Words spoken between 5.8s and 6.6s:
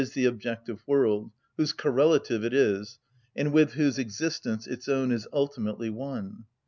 one.